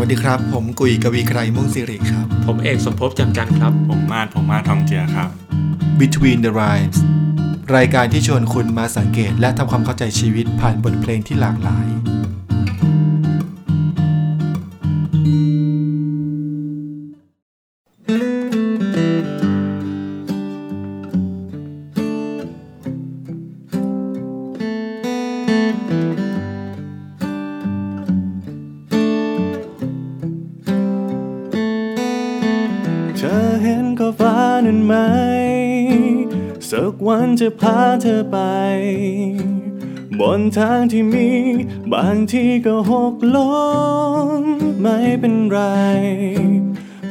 [0.00, 5.28] วัสดีครับ ผมกุยกวีไกรมุ่งสิริครับ ผมเอกสมภพจำจันครับ ผมมาดผมมาดทองเจือครับ
[6.00, 6.98] Between the Rhymes
[7.76, 11.86] รายการที่ชวนคุณมาสังเกตและทำความเข้าใจชีวิตผ่านบทเพลงที่หลากหลาย
[37.40, 38.38] จะพาเธอไป
[40.20, 41.28] บนทางที่มี
[41.92, 43.50] บางทีก็หกล้
[44.40, 44.44] ม
[44.82, 45.60] ไม่เป็นไร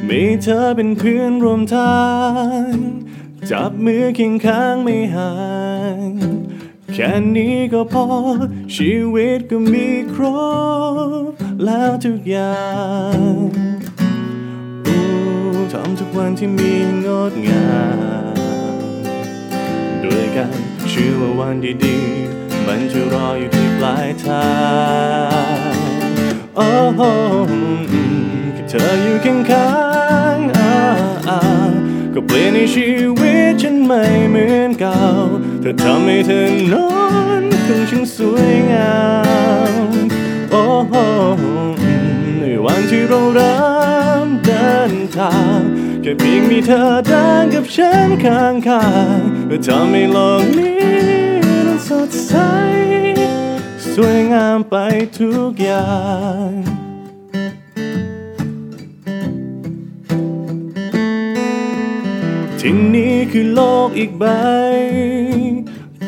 [0.08, 2.04] มีเธอเป็นเพื่อนร่วมทา
[2.68, 2.72] ง
[3.50, 5.32] จับมือเคียงข้างไม่ห่า
[5.96, 5.98] ง
[6.92, 8.06] แค่นี้ก็พอ
[8.76, 10.24] ชีวิตก็มีคร
[11.28, 11.32] บ
[11.64, 12.64] แล้วทุกอย่า
[13.16, 13.18] ง
[14.86, 15.02] อู้
[15.72, 16.72] ทำทุกวันที่มี
[17.04, 17.66] งดงา
[18.34, 18.35] ม
[20.14, 20.50] ด้วยกัน
[20.90, 24.48] เชื่อว่าวันดีๆ มันจะรออยู่ที่ปลายทา
[25.72, 25.74] ง
[26.56, 27.00] โอ้โห
[28.54, 29.70] แค่เธออยู่ข้า
[30.34, 30.74] งๆอ่า
[31.28, 31.40] อ่า
[32.14, 32.88] ก็เปลี่ยนในชี
[33.20, 35.00] วิตฉันไม่เหมือนเก่า
[35.60, 36.88] เธอทำให้เธอนอ
[37.40, 38.96] นคงช่างสวยงา
[39.90, 39.94] ม
[40.50, 40.94] โอ้โห
[42.40, 43.58] ในวันที่เราเริ่
[44.26, 45.60] มเดินทาง
[46.06, 50.76] แค่เพียงมีเธอเดินกับฉันข้างข้างๆก็ทำให้โลกนี้
[51.66, 52.32] นั้นสดใส
[53.92, 54.74] สวยงามไป
[55.18, 55.94] ทุกอย่า
[56.46, 56.50] ง
[62.60, 64.24] ที่นี่คือโลกอีกใบ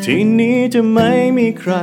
[0.05, 1.75] ที่นี้จะไม่มีใคร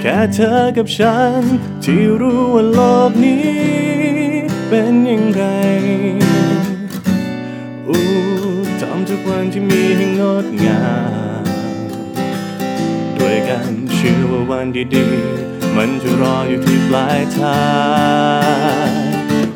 [0.00, 1.42] แค่เธอกับฉัน
[1.84, 3.64] ที่รู้ว่าโลกนี้
[4.68, 5.44] เป็นอย่างไร
[9.16, 10.82] ทุกวันที่มีให้งดงา
[11.42, 11.44] ม
[13.18, 17.64] ด้วยกันเชื่อว่าวันดีๆ มันจะรออยู่ที่ปลายทา
[18.88, 18.90] ง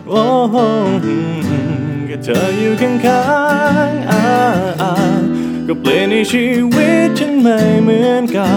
[0.09, 0.57] โอ้โห
[2.07, 2.93] แค่เธออยู่ข้า
[3.89, 4.25] งๆอ่า
[4.83, 4.93] อ่า
[5.67, 8.53] ก็เปลี่ยนในชีวิตฉันไม่เหมือนเก่า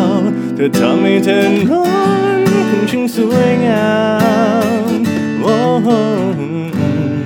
[0.56, 1.86] เธอทำให้เธอนอ
[2.38, 2.40] น
[2.70, 3.92] คงช่างสวยงา
[4.90, 4.92] ม
[5.42, 5.88] โอ้โห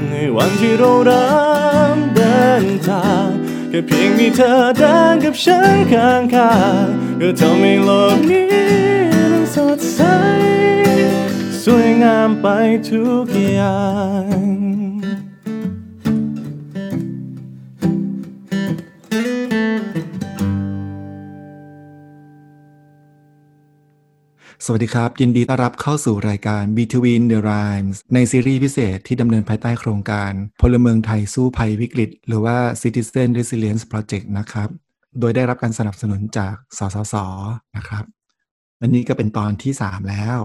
[0.09, 1.30] ในวันที่เราเริ่
[1.96, 3.34] มเดินทาง
[3.78, 8.47] ค่เพียงมีเธอเดินกับฉันข้างๆก็ทำให้โลกนี้
[9.31, 10.00] มันสดใส
[11.63, 12.47] สวยงามไป
[12.90, 13.84] ทุกอย่า
[14.44, 14.55] ง
[24.68, 30.31] สวัสดีครับ ยินดีต้อนรับเข้าสู่รายการ Between the Rhymes ในซีรีส์พิเศษที่ดำเนินภายใต้โครงการ
[30.62, 34.70] พลเมืองไทยสู้ภัยวิกฤต หรือว่า Citizen Resilience Project นะครับ
[35.20, 37.16] โดยได้รับการสนับสนุนจากสสส
[37.78, 38.04] นะครับ
[38.81, 40.38] อันนี้ก็เป็นตอนที่ 3 แล้ว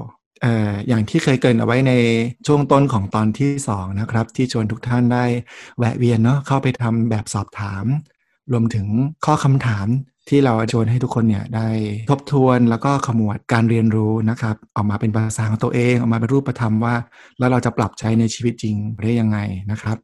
[0.43, 1.93] เอ่ออย่างที่เคยเกินเอาไว้ใน
[2.47, 5.25] ช่วงต้นของตอนที่ 2 นะครับ ที่ชวนทุกท่านได้
[5.79, 7.87] แวะเวียนเนาะเข้าไปทำแบบสอบถาม
[8.53, 8.87] รวมถึง
[9.25, 9.87] ข้อคำถาม
[10.29, 11.69] ที่เราชวนให้ทุกคนเนี่ยได้
[12.11, 16.95] ทบทวนแล้วก็ขมวดการเรียนรู้นะครับ ออกมาเป็นภาษาของตัวเอง ออกมาเป็นรูปธรรมว่า
[17.39, 19.39] แล้วเราจะปรับใช้ในชีวิตจริงได้ยังไง
[19.71, 19.97] นะครับ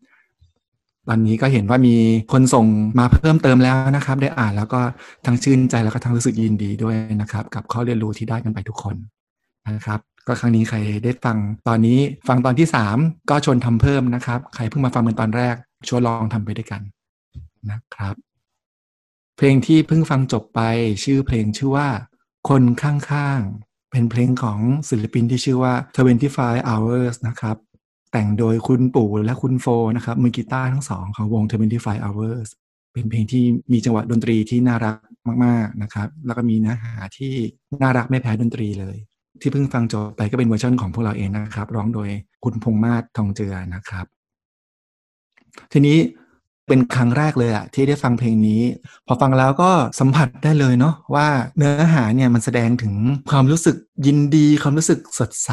[1.08, 1.96] ตอนนี้ก็เห็นว่ามี
[2.32, 2.66] คนส่ง
[2.98, 4.80] มาเพิ่มเติมแล้วนะครับ ได้อ่านแล้วก็
[5.26, 8.96] ทั้งชื่นใจแล้วก็ทั้งรู้สึกยินดีด้วยนะครับ กับข้อเรียนรู้ที่ได้กันไปทุกคน
[9.76, 11.36] นะครับก็ครั้งนี้ใครได้ฟัง
[11.68, 11.98] ตอนนี้
[12.28, 15.54] ฟังตอนที่ 3 ก็ชวนทำเพิ่มนะครับ ใครเพิ่งมาฟังเป็นตอนแรก
[15.88, 16.80] ชวนลองทำไปด้วยกัน
[17.72, 18.14] นะครับ
[19.36, 20.60] เพลงที่เพิ่งฟังจบไป
[21.04, 21.88] ชื่อเพลงชื่อว่า
[22.48, 24.60] คนข้างๆ เป็นเพลงของ
[24.90, 25.74] ศิลปินที่ชื่อว่า
[26.24, 27.56] 25 hours นะครับ
[28.12, 29.66] แต่งโดยคุณปู่และคุณโฟ
[29.96, 31.44] นะครับมือกีตาร์ทั้งสองของวง
[31.74, 32.48] 25 hours
[32.92, 34.96] เป็นเพลงที่มีจังหวะดนตรีที่น่ารัก
[35.44, 37.32] มากๆนะครับ แล้วก็มีเนื้อหาที่
[37.82, 38.96] น่ารักไม่แพ้ดนตรีเลย
[39.40, 42.08] ที่เพิ่งฟังจบไปก็เป็นเวอร์ชันของพวกเราเองนะครับ ร้องโดย
[42.44, 44.06] คุณพงษ์มาศทองเจือนะครับ
[45.72, 45.98] ทีนี้
[46.68, 48.62] เป็นครั้งแรกเลยอะที่ได้ฟังเพลงนี้
[49.06, 49.70] พอฟังแล้วก็
[50.00, 52.94] สัมผัสได้เลยเนาะว่าเนื้อหาเนี่ยมันแสดงถึง
[53.30, 53.76] ความรู้สึก
[54.06, 55.50] ยินดี ความรู้สึกสดใส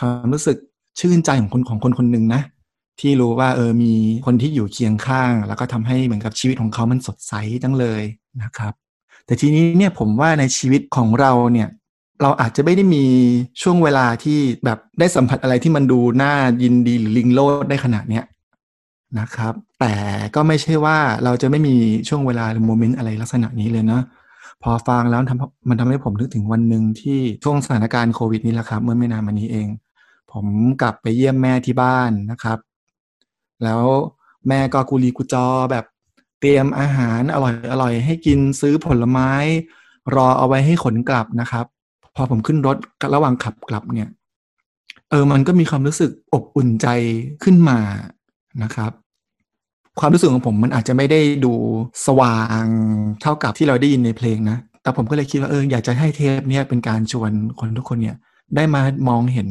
[0.00, 0.56] ความรู้สึก
[1.00, 2.42] ชื่นใจของคนของคนคนหนึ่งนะ
[3.00, 3.92] ที่รู้ว่าเออมี
[4.26, 8.02] คนที่อยู่เคียงข้าง แล้วก็ทำให้เหมือนกับชีวิตของเขามันสดใสจังเลย
[8.42, 8.72] นะครับ
[9.26, 11.68] แต่ทีนี้เนี่ยผมว่าในชีวิตของเราเนี่ย
[12.22, 13.04] เราอาจจะไม่ได้มี
[13.62, 18.24] ช่วงเวลาที่แบบได้สัมผัสอะไรที่มันดูน่ายินดีหรือลิงโลดได้ขนาดเนี้ย
[19.20, 19.94] นะครับ แต่
[20.34, 21.76] ก็ไม่ใช่ว่าเราจะไม่มี
[22.08, 24.00] ช่วงเวลาหรือโมเมนต์อะไรลักษณะนี้เลยนะ
[24.62, 29.68] พอฟังแล้วทำมันทำให้ผมนึกถึงวันหนึ่งที่ช่วงสถานการณ์โควิดนี่แหละครับ เมื่อไม่นานมานี้เอง
[30.32, 30.46] ผม
[30.82, 32.58] กลับไปเยี่ยมแม่ที่บ้านนะครับ
[33.64, 33.82] แล้ว
[34.48, 35.84] แม่ก็กุลีกุจอแบบ
[36.40, 39.30] เตรียมอาหารอร่อยอร่อยให้กินซื้อผลไม้
[40.14, 41.66] รอเอาไว้ให้ขนกลับนะครับ
[42.16, 42.76] พอผมขึ้นรถ
[43.14, 44.08] ระหว่างขับกลับเนี่ย
[45.10, 46.88] เออมันก็มีความรู้สึกอบอุ่นใจ
[47.42, 47.78] ขึ้นมา
[48.62, 48.92] นะครับ
[50.00, 51.52] ความรู้สึกของผมมันอาจจะไม่ได้ดู
[52.06, 52.64] สว่าง
[53.22, 58.16] เท่ากับที่เราได้ยินในเพลงนะ แต่ผมก็เลยคิดว่าเอออยากจะให้เทปเนี้ยเป็นการชวนคนทุกคนเนี่ย
[58.56, 59.48] ได้มามองเห็น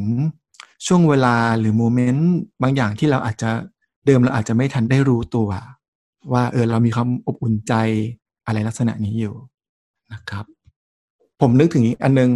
[0.86, 2.30] ช่วงเวลาหรือโมเมนต์
[2.62, 3.50] บางอย่างที่เราอาจจะ
[4.06, 5.48] เดิมเราอาจจะไม่ทันได้รู้ตัว
[6.32, 7.74] ว่าเออเรามีความอบอุ่นใจ
[8.46, 9.34] อะไรลักษณะนี้อยู่
[10.12, 10.44] นะครับ
[11.40, 12.30] ผมนึกถึงอีกอันนึง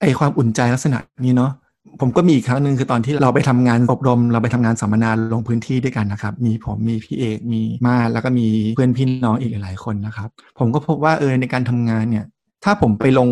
[0.00, 1.52] ไอความอุ่นใจลักษณะนี้เนาะ
[2.00, 12.24] ผมก็มีอีกครั้งหนึ่งคือตอนที่เราไปทำงานอบรม เราไปทำงานสัมมนาลงพื้นที่ด้วยกันนะครับ มีผมมีพี่เอกมีมาแล้วก็มีเพื่อนพี่น้องอีกหลายคนนะครับ ผมก็พบว่าเออในการทำงานเนี่ย
[12.64, 13.28] ถ้าผมไปลง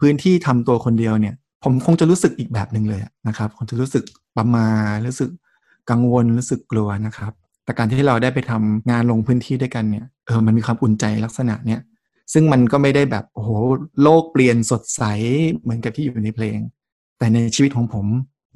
[0.00, 1.34] พื้นที่ทำตัวคนเดียวเนี่ย
[1.64, 4.04] ผมคงจะรู้สึกอีกแบบหนึ่งเลยนะครับคงจะรู้สึก
[4.36, 4.66] ประมา
[5.06, 5.30] รู้สึก
[5.90, 7.32] กังวลรู้สึกกลัวนะครับ
[7.64, 11.80] แต่การที่เราได้ไปทำงานลงพื้นที่ด้วยกันเนี่ยเออมันมีความอุ่นใจลักษณะเนี้ย
[12.32, 13.50] ซึ่งมันก็ไม่ได้แบบโอ้โห
[14.02, 15.02] โลกเปลี่ยนสดใส
[15.60, 16.58] เหมือนกับที่อยู่ในเพลง
[17.18, 18.06] แต่ในชีวิตของผม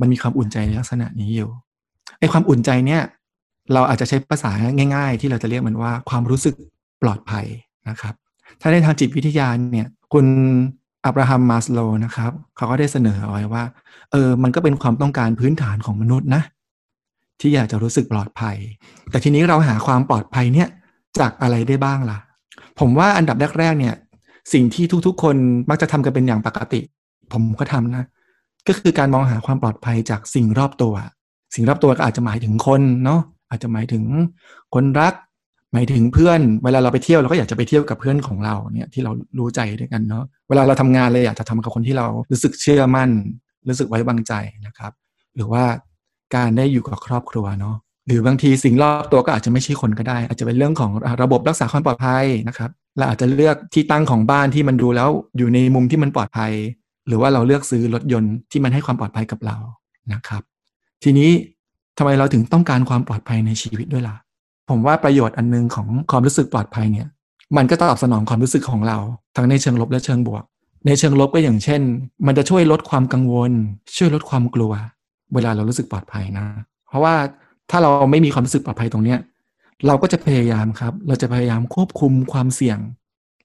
[0.01, 1.51] มันมีความอุ่นใจในลักษณะนี้อยู่
[2.19, 3.03] ไอ้ความอุ่นใจเนี่ย
[3.73, 4.51] เราอาจจะใช้ภาษา
[4.95, 6.55] ง่าย ๆ ที่เราจะเรียกมันว่าความรู้สึก
[7.03, 7.47] ปลอดภัย
[7.89, 8.15] นะครับ
[8.61, 10.27] ถ้าในทางจิตวิทยาเนี่ย คุณ
[11.05, 13.65] อับราฮัมมาสโลนะครับเขาก็ได้เสนอเอาไว้ว่า
[14.13, 16.43] เออ มันก็เป็นความต้องการพื้นฐานของมนุษย์นะ
[17.41, 18.57] ที่อยากจะรู้สึกปลอดภัย
[19.11, 20.69] แต่ทีนี้เราหาความปลอดภัยเนี่ย
[21.19, 22.19] จากอะไรได้บ้างล่ะ
[22.79, 23.95] ผมว่าอันดับแรกๆเนี่ย
[24.53, 25.37] สิ่งที่ทุกๆ คน
[25.71, 26.81] มักจะทำกันเป็นอย่างปกติ
[27.33, 28.05] ผมก็ทำนะ
[28.69, 30.95] ก็คือการมองหาความปลอดภัยจากสิ่งรอบตัว
[31.55, 33.21] สิ่งรอบตัวก็อาจจะหมายถึงคนเนาะ
[33.51, 34.05] อาจจะหมายถึง
[34.75, 35.15] คนรัก
[35.73, 43.11] หมายถึงเพื่อน เวลาเราไปเที่ยวเราก็อยากจะไปเที่ยวกับเพื่อนของเราเนี่ยที่เรารู้ใจด้วยกันเนาะเวลาเราทำงานเลยอยากจะทำกับคนที่เรารู้สึกเชื่อมั่น
[43.69, 44.33] รู้สึกไว้วางใจ
[44.67, 44.93] นะครับ
[45.37, 45.65] หรือว่า
[46.37, 47.77] การได้อยู่กับครอบครัวเนาะ
[48.07, 50.91] หรือบางทีสิ่งรอบตัวก็อาจจะไม่ใช่คนก็ได้ อาจจะเป็นเรื่องของ
[51.23, 56.53] ระบบรักษาความปลอดภัยนะครับเราอาจจะเลือกที่ตั้งของบ้านที่มันดูแล้วอยู่ในมุมที่มันปลอดภัย
[57.07, 59.57] หรือว่าเราเลือกซื้อรถยนต์ที่มันให้ความปลอดภัยกับเรา
[60.13, 60.43] นะครับ
[61.03, 61.31] ทีนี้
[61.99, 64.17] ทำไมเราถึงต้องการความปลอดภัยในชีวิตด้วยล่ะ
[64.69, 67.09] ผมว่าประโยชน์อันนึงของความรู้สึกปลอดภัยเนี่ย
[67.57, 68.99] มันก็ตอบสนองความรู้สึกของเรา
[69.37, 70.43] ทั้งในเชิงลบและเชิงบวก
[70.87, 71.81] ในเชิงลบก็อย่างเช่น
[72.27, 73.53] มันจะช่วยลดความกังวล
[73.97, 74.73] ช่วยลดความกลัว
[75.35, 76.45] เวลาเรารู้สึกปลอดภัยนะ
[76.89, 77.15] เพราะว่า
[77.71, 79.19] ถ้าเราไม่มีความรู้สึกปลอดภัยตรงเนี้ย
[79.87, 82.79] เราก็จะพยายามครับ เราจะพยายามควบคุมความเสี่ยง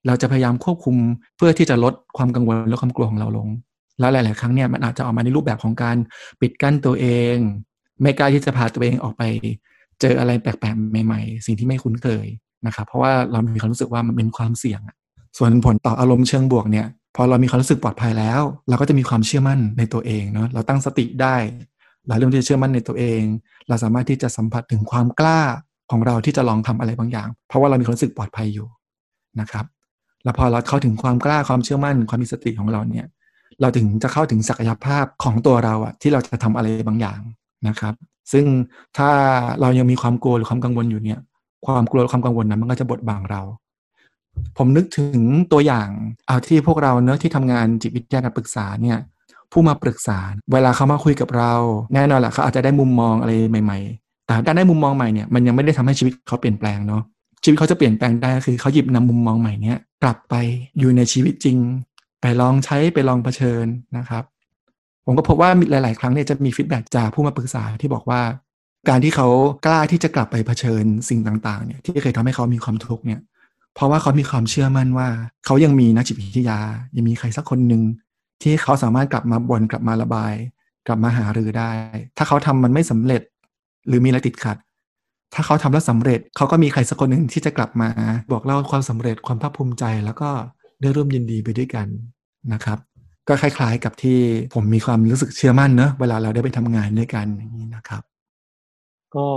[0.07, 0.95] เราจะพยายามควบคุม
[1.37, 3.47] เพื่อที่จะลดความกังวลและความกลัวของเราลง
[3.99, 5.97] แล้วหลาย ๆ ครั้งเนี่ยมันอาจจะออกมาในรูปแบบของการ
[6.41, 7.35] ปิดกั้นตัวเอง
[8.01, 9.23] ไม่กล้าที่จะพาตัวเองออกไป
[10.01, 12.25] เจออะไรแปลก ๆ ใหม่ ๆ สิ่งที่ไม่คุ้นเคย
[12.67, 14.81] นะครับเพราะว่าเรามีความรู้สึกว่ามันเป็นความเสี่ยง
[15.37, 21.35] ส่วนผลต่ออารมณ์เชิงบวกเนี่ยพอเรามีความรู้สึกปลอดภัยแล้ว เราก็จะมีความเชื่อมั่นในตัวเองเนาะเราตั้งสติได้
[22.07, 23.21] เราเริ่มที่จะเชื่อมั่นในตัวเอง
[23.67, 25.41] เราสามารถที่จะสัมผัสถึงความกล้า
[25.91, 28.67] ของเราที่จะลองทำอะไรบางอย่าง เพราะว่าเรามีความรู้สึกปลอดภัยอยู่
[29.39, 29.65] นะครับ
[30.23, 33.05] แล้วพอเราเข้าถึงความกล้าความเชื่อมั่นความมีสติของเราเนี่ย
[33.61, 37.19] เราถึงจะเข้าถึงศักยภาพของตัวเราอะที่เราจะทำอะไรบางอย่าง
[37.67, 37.93] นะครับ
[38.31, 38.45] ซึ่ง
[38.97, 39.09] ถ้า
[39.61, 41.19] เรายังมีความกลัวหรือความกังวลอยู่เนี่ย
[41.65, 43.41] ความกลัวความกังวลนั้นมันก็จะบดบังเรา
[44.57, 45.21] ผมนึกถึง
[45.51, 45.89] ตัวอย่าง
[46.27, 48.97] เอาที่พวกเราเนอะที่ทำงานจิตวิทยาการปรึกษาเนี่ย
[49.51, 50.17] ผู้มาปรึกษา
[50.53, 51.53] เวลาเขามาคุยกับเรา
[51.93, 57.01] แน่นอนแหละเขาอาจจะได้มุมมองอะไรใหม่ ๆ แต่การได้มุมมองใหม่เนี่ยมันยังไม่ได้ทำให้ชีวิตเขาเปลี่ยนแปลงเนาะ
[57.43, 60.35] ชีวิตเขาจะเปลี่ยนแปลงได้คือเขาหยิบนำมุมมองใหม่เนี้ย กลับไป
[60.79, 61.57] อยู่ในชีวิตจริง
[62.21, 63.65] ไปลองใช้ไปลองเผชิญ
[63.97, 64.23] นะครับ
[65.05, 68.21] ผมก็พบว่าหลาย ๆ ครั้งเนี่ยจะมีฟีดแบ็จากผู้มาปรึกษาที่บอกว่า
[68.89, 69.27] การที่เขา
[69.65, 73.21] กล้าที่จะกลับไปเผชิญสิ่งต่าง ๆ เนี่ยที่เคยทำให้เขามีความทุกข์เนี่ย
[73.75, 75.07] เพราะว่าเขามีความเชื่อมั่นว่า
[75.45, 76.59] เขายังมีนักจิตวิทยา
[76.95, 77.81] ยังมีใครสักคนหนึ่ง
[78.43, 80.33] ที่เขาสามารถกลับมาบนกลับมาระบาย
[80.87, 81.71] กลับมาหารือได้
[82.17, 83.21] ถ้าเขาทำมันไม่สำเร็จ
[83.87, 84.57] หรือมีอะไรติดขัด
[85.33, 87.89] ถ้าเขาทำแล้วสำเร็จเขาก็มีใครสักคนหนึ่งที่จะกลับมา
[88.31, 90.29] บอกเล่าความสำเร็จความภาคภูมิใจ แล้วก็
[90.81, 91.87] ได้ร่วมยินดีไปด้วยกัน
[92.53, 92.77] นะครับ
[93.27, 94.19] ก็คล้าย ๆกับที่
[94.53, 98.03] ผมมีความรู้สึกเชื่อมั่นเนอะเวลาเราได้ไปทำงานด้วยกันอย่างนี้นะครับ
[99.15, 99.27] ก็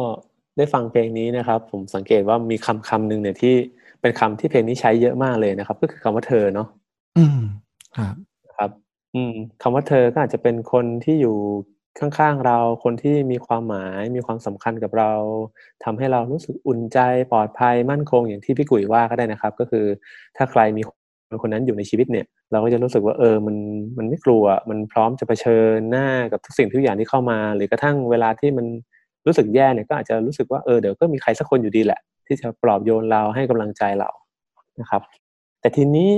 [0.56, 3.54] ได้ฟังเพลงนี้นะครับ ผมสังเกตว่ามีคำคำหนึ่งเนี่ยที่
[4.00, 6.68] เป็นคำที่เพลงนี้ใช้เยอะมากเลยนะครับ ก็คือคำว่าเธอเนาะ
[7.18, 7.40] อืม
[7.96, 8.14] ครับ
[8.56, 8.70] ครับ
[9.14, 9.32] อืม
[9.62, 11.36] คำว่าเธอก็อาจจะเป็นคนที่อยู่
[11.98, 15.12] ข้างๆเราคนที่มีความหมายมีความสำคัญกับเรา
[15.84, 16.98] ทำให้เรารู้สึกอุ่นใจ
[17.32, 19.84] ปลอดภัยมั่นคงอย่างที่พี่กุ๋ยว่าก็ได้นะครับ ก็คือ
[20.36, 20.90] ถ้าใครมีค
[21.34, 23.56] นคนนั้นอยู่ในชีวิตเนี่ย เราก็จะรู้สึกว่าเออมัน
[23.98, 28.66] มันไม่กลัว มันพร้อมจะเผชิญหน้ากับทุกสิ่งทุกอย่างที่เข้ามา หรือกระทั่งเวลาที่มัน
[29.26, 34.10] รู้สึกแย่เนี่ยก็อาจจะรู้สึกว่าเออเดี๋ยวก็มีใครสักคนอยู่ดีแหละ ที่จะปลอบโยนเราให้กำลังใจเรา
[34.80, 35.02] นะครับ
[35.60, 36.08] แต่ทีนี้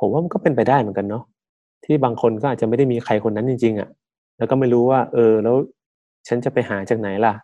[0.00, 1.24] ผมว่ามันก็เป็นไปได้เหมือนกันเนาะ
[1.84, 3.88] ที่บางคนก็อาจจะไม่ได้มีใครคนนั้นจริงๆอะ่ะ
[4.40, 5.56] แล้วก็ไม่รู้ว่า เออ แล้ว
[6.28, 7.34] ฉันจะไปหาจากไหนล่ะ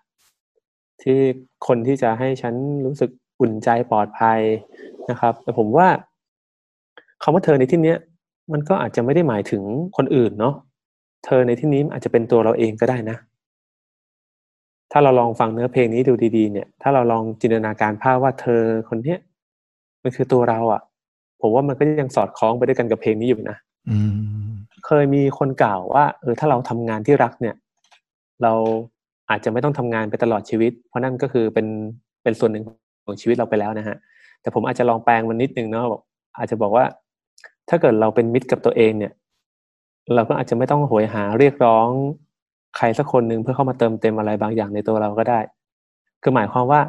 [1.02, 1.18] ที่
[1.66, 2.54] คนที่จะให้ฉัน
[2.86, 3.10] รู้สึก
[3.40, 4.40] อุ่นใจปลอดภัย
[5.10, 5.88] นะครับ แต่ผมว่า
[7.22, 7.98] คำว่าเธอในที่เนี้ย
[8.52, 9.62] มันก็อาจจะไม่ได้หมายถึง
[9.96, 10.54] คนอื่นเนาะ
[11.24, 13.16] เธอในที่นี้อาจจะเป็นตัวเราเองก็ได้นะ
[14.92, 19.18] ถ้าเราลองฟังเนื้อเพลงนี้ดูดี ๆ เนี่ย ถ้าเราลองจินตนาการภาพว่าเธอคนเนี้ย
[20.02, 20.80] มันคือตัวเราอะ่ะ
[21.40, 23.56] ผมว่ามันก็ยังสอดคล้องไปด้วยกันกับเพลงนี้อยู่นะ
[23.88, 23.98] อื
[24.44, 24.45] ม
[24.86, 27.54] เคยมีคนกล่าวว่าเออถ้าเราทำงานที่รักเนี่ย
[28.42, 28.52] เรา
[29.30, 31.66] อาจจะไม่ต้องทำงานไปตลอดชีวิต เพราะนั่นก็คือเป็น
[32.22, 32.64] เป็นส่วนหนึ่ง
[33.06, 33.96] ของชีวิตเราไปแล้วนะฮะ
[34.40, 36.02] แต่ผมอาจจะลองแปลงมันนิดนึงเนาะบอก
[36.38, 36.84] อาจจะบอกว่า
[37.68, 39.12] ถ้าเกิดเราเป็นมิตรกับตัวเองเนี่ย
[40.14, 41.88] เราก็อาจจะไม่ต้องโหยหาเรียกร้อง
[42.76, 45.40] ใครสักคนหนึ่งเพื่อเข้ามาเติมเต็มอะไรบางอย่างในตัวเราก็ได้
[46.22, 46.80] คือหมายความว่า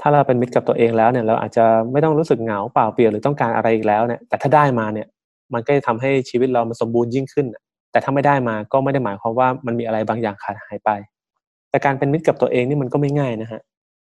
[0.00, 5.06] ถ้าเราเป็นมิตรกับตัวเองแล้วเนี่ย เราอาจจะไม่ต้องรู้สึกเหงาเปล่าเปลี่ยวหรือต้องการอะไรอีกแล้วเนี่ยแต่ถ้าได้มาเนี่ย
[5.54, 7.46] มันก็จะทำให้ชีวิตเรามันสมบูรณ์ยิ่งขึ้น
[7.92, 10.90] แต่ถ้าไม่ได้มาก็ไม่ได้หมายความว่ามันมีอะไรบางอย่างขาดหายไป
[11.70, 13.60] แต่การเป็นมิตรกับตัวเองนี่มันก็ไม่ง่ายนะฮะ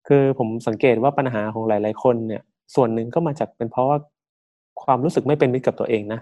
[0.07, 2.41] คือผมสังเกตว่าปัญหาของหลาย ๆ คนเนี่ย
[2.75, 3.97] ส่วนหนึ่งก็มาจากเป็นเพราะว่า
[4.83, 6.19] ความรู้สึกไม่เป็นมิตรกับตัวเองนะ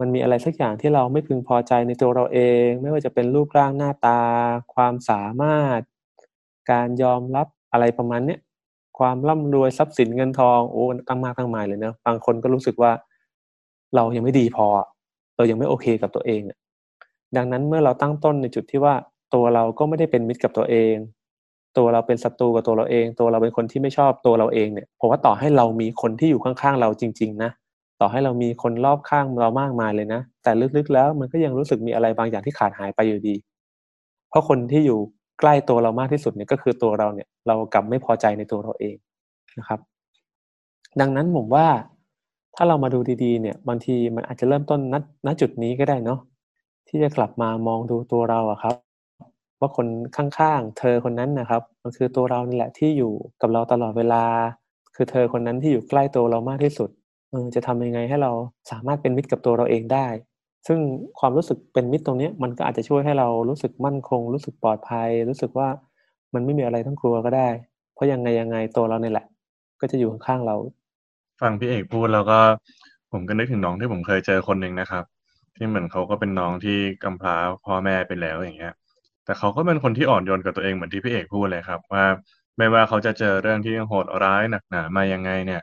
[0.00, 4.20] มันมีอะไรสักอย่างที่เราไม่พึงพอใจในตัวเราเอง ไม่ว่าจะเป็นรูปร่างหน้าตา
[4.74, 5.80] ความสามารถ
[6.70, 8.40] การยอมรับอะไรประมาณเนี้ย
[8.98, 12.90] ความร่ำรวยทรัพย์สินเงินทองโอ้ตั้งมากตั้งมายเลยเนะบางคนก็รู้สึกว่า
[13.96, 14.66] เรายังไม่ดีพอ
[15.36, 16.40] เรายังไม่โอเคกับตัวเอง
[17.36, 18.94] ดังนั้นเมื่อเราตั้งต้นในจุดที่ว่า
[19.34, 20.94] ตัวเราก็ไม่ได้เป็นมิตรกับตัวเอง
[21.78, 27.50] ตัวเราเป็นศัตรูกับตัวเราเอง ตัวเราเป็นคนที่ไม่ชอบตัวเราเองเนี่ยผมว่าต่อให้เรามีคนที่อยู่ข้างๆเราจริง ๆ นะ
[28.00, 33.34] ต่อให้เรามีคนรอบข้างเรามากมายเลยนะ แต่ลึกๆแล้วมันก็ยังรู้สึกมีอะไรบางอย่างที่ขาดหายไปอยู่ดี
[34.28, 34.98] เพราะคนที่อยู่
[35.40, 38.96] ใกล้ตัวเรามากที่สุดเนี่ยก็คือตัวเราเนี่ย เรากลับไม่พอใจในตัวเราเอง
[39.58, 39.80] นะครับ
[41.00, 41.66] ดังนั้นผมว่า
[42.56, 44.94] ถ้าเรามาดูดีๆเนี่ยบางทีมันอาจจะเริ่มต้นณ
[45.26, 46.18] ณจุดนี้ก็ได้เนาะ
[46.88, 48.74] ที่จะกลับมามองดูตัวเราอะครับ
[49.60, 49.86] ว่าคน
[50.16, 54.24] ข้างๆ เธอคนนั้นนะครับ มันคือตัวเรานี่แหละที่อยู่กับเราตลอดเวลา
[54.94, 56.90] คือเธอคนนั้นที่อยู่ใกล้ตัวเรามากที่สุด
[57.30, 58.32] เออจะทำยังไงให้เรา
[58.70, 60.06] สามารถเป็นมิตรกับตัวเราเองได้
[60.66, 60.78] ซึ่ง
[61.18, 65.68] ความรู้สึกเป็นมิตรตรงนี้มันก็อาจจะช่วยให้เรารู้สึกมั่นคง รู้สึกปลอดภัย รู้สึกว่า
[66.34, 67.48] มันไม่มีอะไรต้องกลัวก็ได้
[67.94, 69.26] เพราะยังไงยังไงตัวเราเนี่ยแหละ
[69.80, 70.56] ก็จะอยู่ข้างๆเรา
[71.40, 72.38] ฟังพี่เอกพูดแล้วก็
[73.12, 75.04] ผมก็นึกถึงน้องที่ผมเคยเจอคนหนึ่งนะครับ
[75.56, 78.74] ที่เหมือนเขาก็เป็นน้องที่กำพร้าพ่อแม่ไปแล้วอย่างเงี้ย
[79.24, 82.04] แต่เขาก็เป็นคนที่อ่อนโยนกับตัวเองเหมือนที่พี่เอกพูดเลยครับ ว่า
[82.56, 85.62] ไม่ว่าเขาจะเจอเรื่องที่โหดร้ายหนักหนามายังไงเนี่ย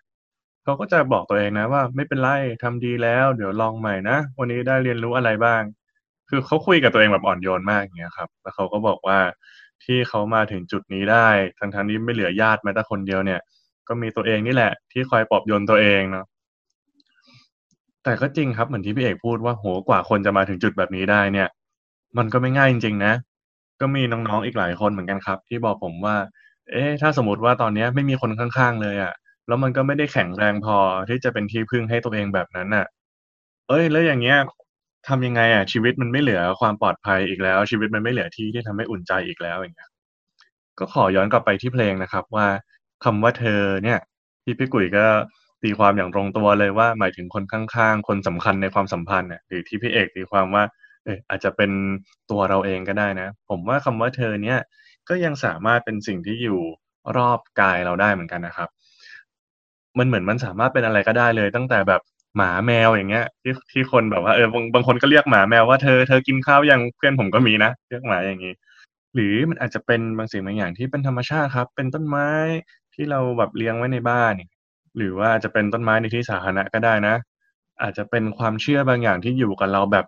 [0.64, 2.30] เขาก็จะบอกตัวเองนะว่าไม่เป็นไร
[2.64, 5.62] ทำดีแล้ว เดี๋ยวลองใหม่นะวันนี้ได้เรียนรู้อะไรบ้าง
[6.30, 9.20] คือเขาคุยกับตัวเองแบบอ่อนโยนมากอย่างเงี้ยครับ แล้วเขาก็บอกว่า
[9.84, 11.28] ที่เขามาถึงจุดนี้ได้
[11.60, 13.40] ทั้งทั้งนี้ไม่เหลือญาติแม้แต่คนเดียวเนี่ย
[13.88, 16.26] ก็มีตัวเองนี่แหละ ที่คอยปลอบโยนตัวเองเนาะ
[18.04, 21.48] แต่ก็จริงครับเหมือนที่พี่เอกพูดว่าโหกว่าคนจะมาถึงจุดแบบนี้ได้เนี่ย
[22.18, 23.14] มันก็ไม่ง่ายจริง ๆ นะ
[23.82, 26.16] ก็มีน้องๆอีกหลายคนเหมือนกันครับ ที่บอกผมว่า
[26.72, 29.14] เอ๊ะถ้าสมมติว่าตอนนี้ไม่มีคนข้าง ๆ เลยอะ่ะ
[29.48, 30.78] แล้วมันก็ไม่ได้แข็งแรงพอ
[31.10, 32.86] ที่จะเป็นที่พึ่งให้ตัวเองแบบนั้นอะ
[33.70, 34.38] เอ้ย แล้วอย่างเงี้ย
[35.08, 39.90] ทำยังไงอะ ชีวิตมันไม่เหลือความปลอดภัยอีกแล้ว ชีวิตมันไม่เหลือที่ที่ทำให้อุ่นใจอีกแล้วอย่างเงี้ย
[40.80, 42.48] ก็ขอย้อนกลับไปที่เพลงนะครับว่า
[43.04, 44.00] คำว่าเธอเนี่ย
[44.44, 45.06] ที่พี่กุ้ยก็
[45.64, 50.64] ตีความอย่างตรงตัวเลยว่า หมายถึงคนข้างๆ คนสำคัญในความสัมพันธ์เนี่ยหรือที่พี่เอกตีความว่า
[51.06, 51.72] เอออาจจะเป็น
[52.32, 54.60] ตัวเราเองก็ได้นะ ผมว่าคำว่าเธอเนี่ย
[55.10, 56.62] ก็ยังสามารถเป็นสิ่งที่อยู่
[57.18, 58.70] รอบกายเราได้เหมือนกันนะครับ
[59.98, 62.02] มันเหมือนมันสามารถเป็นอะไรก็ได้เลย ตั้งแต่แบบ
[62.38, 68.54] หมาแมวอย่างเงี้ย ที่ที่คนแบบว่าเออบางบางคนก็เรียกหมาแมวว่าเธอเธอกินข้าวยังเพื่อนผมก็มีนะเรียกหมาอย่างนี้
[69.14, 72.30] หรือมันอาจจะเป็นบางสิ่งบางอย่างที่เป็นธรรมชาติครับ เป็นต้นไม้
[72.96, 74.34] ที่เราแบบเลี้ยงไว้ในบ้าน
[74.98, 77.16] หรือว่าจะเป็นต้นไม้ในที่สาธารณะก็ได้นะ
[77.82, 80.06] อาจจะเป็นความเชื่อบางอย่างที่อยู่กับเราแบบ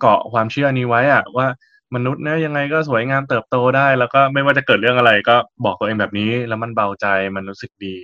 [0.00, 1.46] เกาะความเชื่อนี้ไว้อะว่า
[1.94, 7.96] มนุษย์เนี่ยยังไงก็สวยงามเติบโตได้ แล้วก็ไม่ว่าจะเกิดเรื่องอะไรก็บอกตัวเองแบบนี้ แล้วมันเบาใจมันรู้สึกดี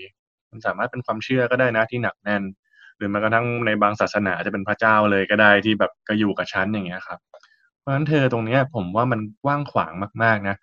[0.50, 2.42] มันสามารถเป็นความเชื่อก็ได้นะที่หนักแน่น
[2.96, 7.18] หรือแม้กระทั่งในบางศาสนาจะเป็นพระเจ้าเลยก็ได้ที่แบบก็อยู่กับฉันอย่างเงี้ยครับ
[7.78, 10.56] เพราะฉะนั้นเธอตรงเนี้ยผมว่ามันกว้างขวางมากๆนะ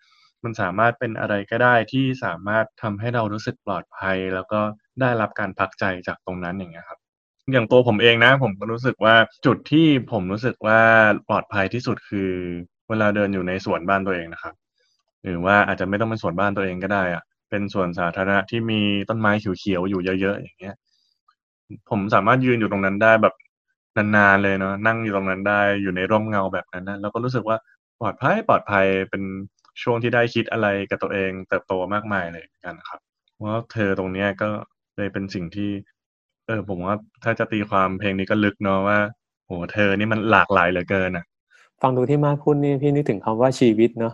[0.44, 4.60] มันสามารถเป็นอะไรก็ได้ที่สามารถทำให้เรารู้สึกปลอดภัย แล้วก็
[5.01, 7.00] ได้รับการพักใจจากตรงนั้นอย่างเงี้ยครับ
[7.51, 9.15] อย่างตัวผมเองนะ ผมก็รู้สึกว่า
[9.46, 10.79] จุดที่ผมรู้สึกว่า
[11.29, 12.32] ปลอดภัยที่สุดคือ
[12.89, 14.53] เวลาเดินอยู่ในสวนบ้านตัวเองนะครับ
[15.24, 20.75] หรือว่าอาจจะไม่ต้องเป็นสวนบ้านตัวเองก็ได้อะเป็นสวนสาธารณะที่มีต้นไม้เขียวๆอยู่เยอะๆอย่างเงี้ย
[21.89, 23.36] ผมสามารถยืนอยู่ตรงนั้นได้แบบ
[23.98, 27.58] นานๆเลยเนาะนั่งอยู่ตรงนั้นได้อยู่ในร่มเงาแบบนั้นนะแล้วก็รู้สึกว่า
[28.00, 29.24] ปลอดภัยปลอดภัยเป็น
[29.81, 33.00] ช่วงที่ได้คิดอะไรกับตัวเองเติบโตมากมายเลยกันครับ
[33.43, 34.50] ว่าเธอตรงเนี้ยก็
[34.98, 35.69] เลยเป็นสิ่งที่
[36.48, 39.00] เออ ผมว่าถ้าจะตีความเพลงนี้ก็ลึกเนาะว่า
[39.46, 41.25] โหเธอนี่มันหลากหลายเหลือเกินอะ
[41.81, 44.13] ฟังดูที่มาพูดนี่พี่นึกถึงคำว่าชีวิตเนาะ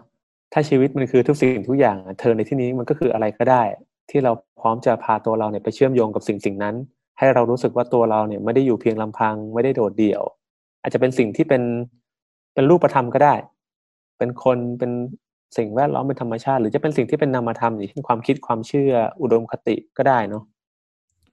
[0.54, 3.64] ถ้าชีวิตมันคือทุกสิ่งทุกอย่างเธอในที่นี้มันก็คืออะไรก็ได้
[4.10, 6.76] ที่เราพร้อมจะพาตัวเราเนี่ยไปเชื่อมโยงกับสิ่งสิ่งนั้น
[7.20, 10.24] ให้เรารู้สึกว่าตัวเราเนี่ยไม่ได้อยู่เพียงลำพัง ไม่ได้โดดเดี่ยว
[10.82, 11.64] อาจจะเป็นสิ่งที่เป็น
[12.54, 13.36] เป็นรูปธรรมก็ได้
[14.18, 14.92] เป็นคนเป็น
[15.58, 20.44] สิ่งแวดล้อมเป็นธรรมชาติ หรือจะเป็นสิ่งที่เป็นนามธรรมอย่างเช่นความคิดความเชื่ออุดมคติก็ได้เนาะ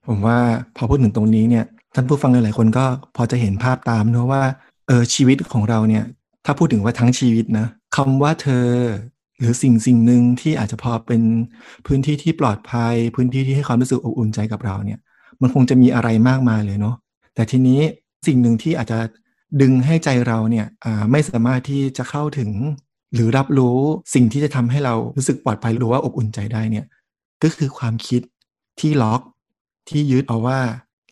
[0.07, 0.39] ผมว่า
[0.77, 2.85] พอพูดถึงตรงนี้เนี่ยท่านผู้ฟังหลายๆคนก็
[3.17, 4.43] พอจะเห็นภาพตามเนอะว่า
[4.87, 6.05] เออชีวิตของเราเนี่ย
[6.45, 8.67] ถ้าพูดถึงว่าทั้งชีวิตนะคำว่าเธอ
[9.39, 11.23] หรือสิ่งสิ่งหนึ่งที่อาจจะพอเป็น
[11.87, 14.99] พื้นที่ที่ปลอดภัย พื้นที่ที่ให้ความรู้สึกอบอุ่นใจกับเราเนี่ย
[15.41, 16.97] มันคงจะมีอะไรมากมายเลยเนาะ
[17.35, 17.81] แต่ทีนี้
[18.27, 18.99] สิ่งหนึ่งที่อาจจะ
[19.61, 20.67] ดึงให้ใจเราเนี่ย
[21.11, 22.51] ไม่สามารถที่จะเข้าถึง
[23.15, 23.79] หรือรับรู้
[24.15, 26.87] สิ่งที่จะทำให้เรารู้สึกปลอดภัยหรือว่าอบอุ่นใจได้เนี่ย
[27.43, 28.23] ก็คือความคิด
[28.81, 29.21] ที่ล็อก
[29.89, 30.59] ที่ยึดเอาว่า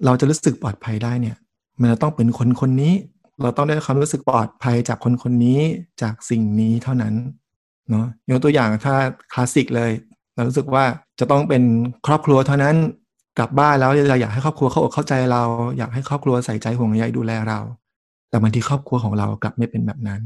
[0.04, 1.36] เราจะรู้สึกปลอดภัยได้เนี่ย
[1.80, 2.94] มันจะต้องเป็นคนคนนี้
[3.42, 5.60] เราต้องได้ความรู้สึกปลอดภัยจากคนคนนี้
[6.02, 7.14] จากสิ่งนี้เท่านั้น
[7.90, 8.94] เนาะยกตัวอย่างถ้า
[9.32, 9.90] คลาสสิกเลย
[10.34, 10.84] เรารู้สึกว่า
[11.20, 11.62] จะต้องเป็น
[12.06, 12.76] ครอบครัวเท่านั้น
[13.38, 15.42] กลับบ้านแล้วเราอยากให้ครอบครัวเขาอกเข้าใจเรา
[15.78, 17.60] อยากให้ครอบครัวใส่ใจห่วงใยดูแลเรา
[18.30, 20.20] แต่บางทีครอบครัวของเรากลับไม่เป็นแบบนั้น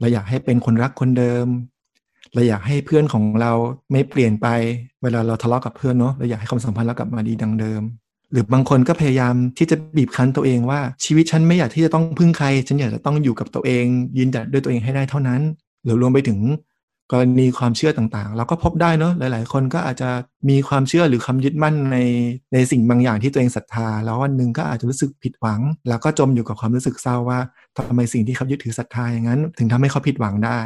[0.00, 1.46] เราอยากให้เป็นคนรักคนเดิม
[2.34, 3.52] เราอยากให้เพื่อนของเรา
[3.92, 4.46] ไม่เปลี่ยนไป
[5.02, 7.82] เวลาเราทะเลาะกับเพื่อนเนาะเราอยากให้ความสัมพันธ์เรากลับมาดีดังเดิม
[8.32, 13.84] หรือบางคนก็พยายามที่จะบีบคั้นตัวเองว่าชีวิตฉันไม่อยากที่จะต้องพึ่งใคร ฉันอยากจะต้องอยู่กับตัวเอง
[14.18, 15.40] ยืนหยัดด้วยตัวเองให้ได้เท่านั้น
[15.84, 16.38] หรือรวมไปถึง
[17.12, 20.10] กรณีความเชื่อต่างๆ เราก็พบได้เนอะหลาย ๆ คนก็อาจจะ
[20.48, 21.98] มีความเชื่อหรือคำยึดมั่นใน
[22.52, 27.38] ในสิ่งบางอย่างที่ตัวเองศรัทธา แล้ววันหนึ่งก็อาจจะรู้สึกผิดหวัง แล้วก็จมอยู่กับความรู้สึกเศร้าว่า
[27.88, 30.60] ทำไมสิ่งที่เขายึดถือศรัทธาอย่างนั้น ถึงทำให้เขาผิดหวังได้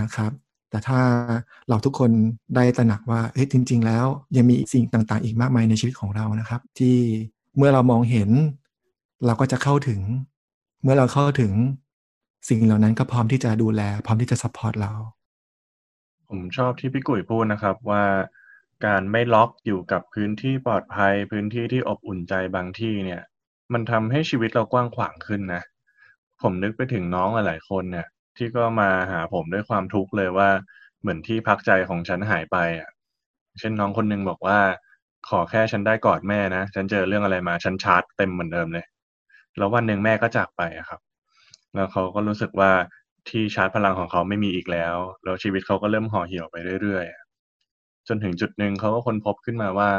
[0.00, 0.32] นะครับ
[0.70, 1.00] แต่ถ้า
[1.68, 2.10] เราทุกคน
[2.54, 6.96] ได้ตระหนักว่าเฮ้ยจริง ๆ แล้วยังมีสิ่งต่างๆ อีกมากมายในชีวิตของเรานะครับ ที่
[7.56, 8.30] เมื่อเรามองเห็น
[9.26, 10.00] เราก็จะเข้าถึง
[10.82, 11.52] เมื่อเราเข้าถึง
[12.48, 14.92] สิ่งเหล่านั้นก็พร้อมที่จะดูแล พร้อมที่จะ support เรา
[16.28, 18.04] ผมชอบที่พี่กุ้ยพูดนะครับว่า
[18.86, 23.22] การไม่ล็อกอยู่กับพื้นที่ปลอดภัย พื้นที่ที่อบอุ่นใจบางที่เนี่ย
[23.72, 25.62] มันทำให้ชีวิตเรากว้างขวางขึ้นนะ
[26.42, 30.48] ผมนึกไปถึงน้องหลายๆคนเนี่ย ที่ก็มาหาผมด้วยความทุกข์เลยว่า
[31.00, 32.90] เหมือนที่พักใจของฉันหายไปอะ
[33.58, 34.58] เช่นน้องคนนึงบอกว่า
[35.28, 38.86] ขอแค่ฉันได้กอดแม่นะ ฉันเจอเรื่องอะไรมาฉันชาร์จเต็มเหมือนเดิมเลย
[39.56, 41.00] แล้ววันหนึ่งแม่ก็จากไปอะครับ
[41.74, 42.72] แล้วเขาก็รู้สึกว่า
[43.28, 49.90] ที่ชาร์จพลังของเขาไม่มีอีกแล้ว แล้วชีวิตเขาก็เริ่มห่อเหี่ยวไปเรื่อยๆ จนถึงจุดหนึ่งเขาก็ค้นพบขึ้นมาว่า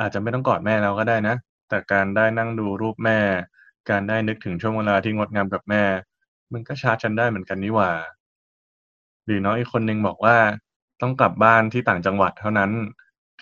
[0.00, 1.36] อาจจะไม่ต้องกอดแม่แล้วก็ได้นะ
[1.68, 3.18] แต่การได้นั่งดูรูปแม่
[3.90, 5.82] การได้นึกถึงช่วงเวลาที่งดงามกับแม่
[6.52, 7.90] มันก็ชาร์จฉันได้เหมือนกันนี่หว่า
[9.26, 10.36] หรือน้องอีกคนนึงบอกว่า
[11.00, 12.70] ต้องกลับบ้านที่ต่างจังหวัดเท่านั้น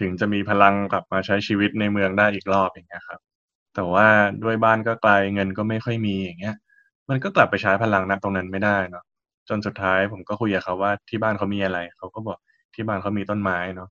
[0.01, 3.21] ถึงจะมีพลังกลับมาใช้ชีวิตในเมืองได้อีกรอบอย่างเงี้ยครับ
[3.75, 4.07] แต่ว่า
[4.43, 6.57] ด้วยบ้านก็ไกลเงินก็ไม่ค่อยมีอย่างเงี้ย
[7.09, 9.05] มันก็กลับไปใช้พลังณตรงนั้นไม่ได้เนาะ
[9.49, 12.39] จนสุดท้ายผมก็คุยกับเขาว่าที่บ้านเขามีอะไร เขาก็บอก
[12.75, 13.89] ที่บ้านเขามีต้นไม้เนาะ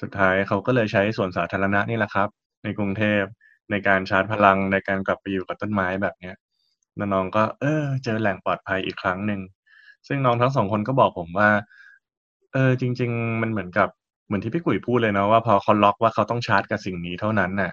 [0.00, 2.28] สุดท้ายเขาก็เลยใช้ส่วนสาธารณะนี่แหละครับ
[2.64, 3.22] ในกรุงเทพ
[3.70, 6.34] ในการชาร์จพลังในการกลับไปอยู่กับต้นไม้แบบเนี้ย
[6.98, 9.40] น้องก็ เออ เจอแหล่งปลอดภัยอีกครั้งหนึ่ง
[10.06, 11.48] ซึ่งน้องทั้งสองคนก็บอกผมว่า
[12.52, 13.88] เออ จริง ๆ มันเหมือนกับ
[14.26, 17.72] เหมือนที่พี่กุ๋ยพูดเลยนะว่าพอเขาล็อกว่าเขาต้องชาร์จกับสิ่งนี้เท่านั้นน่ะ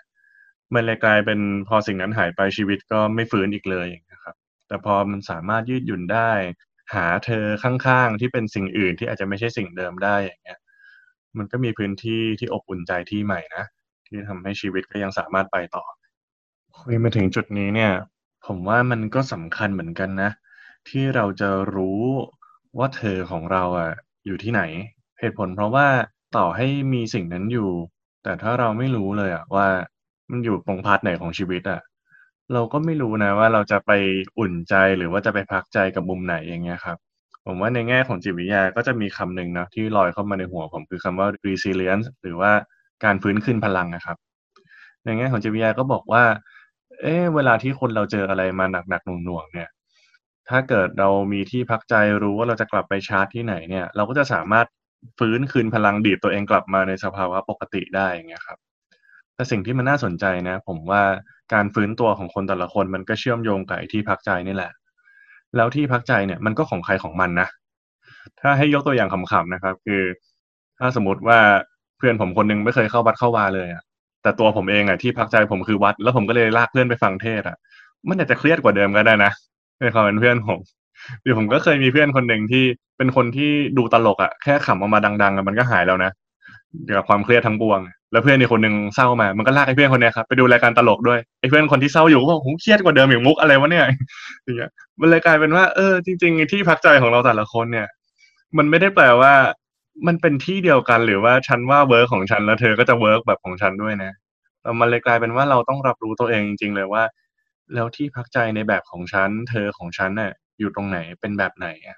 [0.74, 4.36] มันเลยกลายเป็นพอสิ่งนั้นหายไปชีวิตก็ไม่ฟื้นอีกเลยนะครับ
[4.68, 6.32] แต่พอมันสามารถยืดหยุ่นได้
[6.94, 10.60] หาเธอข้างๆที่เป็นสิ่งอื่นที่อาจจะไม่ใช่สิ่งเดิมได้อย่างเงี้ย
[11.38, 13.64] มันก็มีพื้นที่ที่อบอุ่นใจที่ใหม่นะ
[14.08, 15.84] ที่ทำให้ชีวิตก็ยังสามารถไปต่อ
[16.80, 17.92] คุยมาถึงจุดนี้เนี่ย
[18.46, 20.32] ผมว่ามันก็สำคัญเหมือนกันนะ
[20.90, 22.02] ที่เราจะรู้
[22.78, 23.92] ว่าเธอของเราอะ
[24.26, 24.62] อยู่ที่ไหน
[25.20, 25.88] เหตุผลเพราะว่า
[26.38, 27.70] ต่อให้มีสิ่งนั้นอยู่
[28.24, 29.68] แต่ถ้าเราไม่รู้เลยอะว่า
[30.32, 31.80] มันอยู่ตรงพาร์ทไหนของชีวิตอะ
[32.54, 33.92] เราก็ไม่รู้นะว่า เราจะไป
[34.40, 36.98] อุ่นใจ หรือว่าจะไปพักใจกับมุมไหน อย่างเงี้ยครับ
[37.46, 42.52] ผมว่าในแง่ของจิตวิทยาก็จะมีคำหนึ่งนะที่ลอยเข้ามาในหัวผม คือคำว่า resilience หรือว่า
[43.04, 44.18] การฟื้นคืนพลังนะครับ
[45.06, 46.24] ในแง่ของจิตวิทยาก็บอกว่า
[47.02, 49.70] เอ๊เวลาที่คนเราเจออะไรมาหนักๆหน่วงๆเนี่ย
[50.50, 54.68] ถ้าเกิดเรามีที่พักใจรู้ว่าเราจะกลับไปชาร์จที่ไหนเนี่ย เราก็จะสามารถ
[55.20, 58.60] ฟื้นคืนพลังดีดตัวเองกลับมาในสภาวะปกติได้อย่างเงี้ยครับ
[59.36, 61.02] แต่สิ่งที่มันน่าสนใจนะ ผมว่า
[61.54, 64.72] การฟื้นตัวของคนแต่ละคนมันก็เชื่อมโยงกับที่พักใจนี่แหละ
[65.56, 67.48] แล้วที่พักใจเนี่ยมันก็ของใครของมันนะ
[68.42, 70.02] ถ้าให้ยกตัวอย่างขำๆนะครับ คือ
[70.80, 71.40] ถ้าสมมติว่า
[71.98, 73.84] เพื่อนผมคนนึงไม่เคยเข้าวัดเข้าวาเลยอะ
[74.24, 77.58] แต่ตัวผมเองอะที่พักใจผมคือวัด แล้วผมก็เลยลากเพื่อนไปฟังเทศอะ
[78.08, 79.32] มันอาจจะเครียดกว่าเดิมก็ได้นะ
[79.80, 80.60] ในความเป็นเพื่อนผม
[81.22, 82.64] เดี๋ยวผมก็เคยมีเพื่อนคนหนึ่งที่
[82.98, 86.12] เป็นคนที่ดูตลกอะแค่ขำออกมาดังๆมันก็หายแล้วนะ
[86.86, 87.80] เกี่ยวกับความเครียดทั้งปวง
[88.12, 93.86] แล้วเพื่อนอีกคนหนึ่งเศร้ามา มันก็ลากไอ้เพื่อนคนนี้ครับไปดูรายการตลกด้วยไอ้เพื่อนคนที่เศร้าอยู่ก็บอกโหเครียดกว่าเดิมอย่างมุกอะไรวะเนี่ย
[94.44, 97.88] อย่างเงี้ยมันเลยกลายเป็นว่าเออจริง ๆ ที่พักใจของเราแต่ละคนเนี่ย
[98.58, 99.34] มันไม่ได้แปลว่า
[100.08, 104.12] มันเป็นที่เดียวกันหรือว่าฉันว่า work ของฉันแล้วเธอก็จะ work แบบของฉันด้วยนะ
[104.62, 107.04] แต่มันเลยกลายเป็นว่าเราต้องรับรู้ตัวเองจริง ๆ เลยว่า
[107.74, 111.98] แล้วที่พักใจในแบบของฉัน เธอของฉันน่ะอยู่ตรงไหนเป็นแบบไหนอะ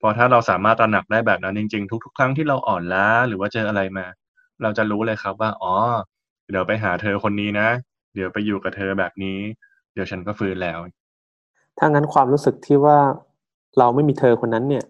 [0.00, 4.06] พอถ้าเราสามารถตระหนักได้แบบนั้นจริง ๆ ทุก ๆ ครั้งที่เราอ่อนล้าหรือว่าเจออะไรมา
[4.62, 5.74] เราจะรู้เลยครับว่า อ๋อ
[6.50, 7.68] เดี๋ยวไปหาเธอคนนี้นะ
[8.14, 9.38] เดี๋ยวไปอยู่กับเธอแบบนี้
[9.92, 10.78] เดี๋ยวฉันก็ฟื้นแล้ว
[11.78, 12.98] ถ้างั้นความรู้สึกที่ว่า
[13.78, 14.84] เราไม่มีเธอคนนั้นเนี่ย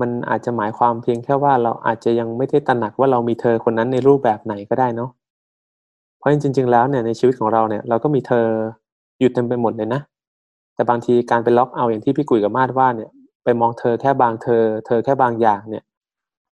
[0.00, 5.10] มันอาจจะหมายความเพียงแค่ว่าเราอาจจะยังไม่ได้ตระหนักว่าเรามีเธอคนนั้นในรูปแบบไหนก็ได้เนาะ
[6.18, 8.46] เพราะจริง ๆ แล้วเนี่ยในชีวิตของเราเนี่ยเราก็มีเธอ
[9.18, 10.00] อยู่เต็มไปหมดเลยนะ
[10.74, 13.10] แต่บางทีการไปล็อกเอาอย่างที่พี่กุยกับมาดว่าเนี่ย
[13.44, 15.84] ไปมองเธอแค่บางเธอ เธอแค่บางอย่างเนี่ย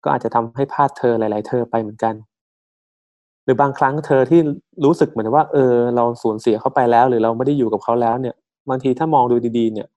[0.04, 2.14] ก็อาจจะทำให้พลาดเธอหลาย ๆ เธอไปเหมือนกัน
[3.44, 4.40] หรือบางครั้งเธอที่
[4.86, 8.36] รู้สึกเหมือนว่า เออ เราสูญเสียเขาไปแล้ว หรือเราไม่ได้อยู่กับเขาแล้วเนี่ย
[8.70, 9.88] บางทีถ้ามองดูดี ๆ เนี่ย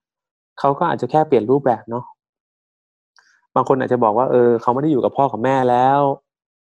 [0.59, 2.03] เขาก็อาจจะแค่เปลี่ยนรูปแบบเนาะ
[3.55, 5.99] บางคนอาจจะบอกว่าเออเขาไม่ได้อยู่กับพ่อกับแม่แล้ว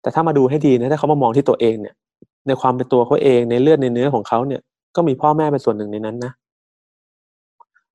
[0.02, 1.96] แต่ถ้ามาดูให้ดีนะถ้าเขามามองที่ตัวเองเนี่ย
[2.48, 4.62] ในความเป็นตัวเขาเองในเลือดในเนื้อของเขาเนี่ย
[4.96, 6.32] ก็มีพ่อแม่เป็นส่วนหนึ่งในนั้นนะ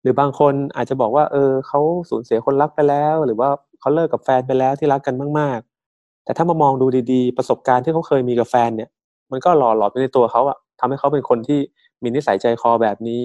[0.02, 3.48] หรือบางคนอาจจะบอกว่า เออเขาสูญเสียคนรักไปแล้ว หรือว่า
[3.80, 8.88] เขาเลิกกับแฟนไปแล้วที่รักกันมากๆ แต่ถ้ามามองดูดีๆ ประสบการณ์ที่เขาเคยมีกับแฟนเนี่ย
[9.30, 11.60] มันก็หล่อหลอมไปในตัวเขาอะทำให้เขาเป็นคนที่
[12.02, 13.22] มีนิสัยใจคอแบบนี้